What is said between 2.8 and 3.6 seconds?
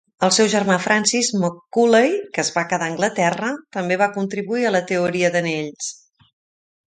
a Anglaterra,